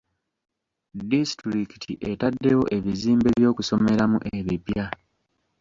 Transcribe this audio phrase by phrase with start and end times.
[1.09, 4.85] Disitulikiti etaddewo ebizimbe by'okusomeramu ebipya.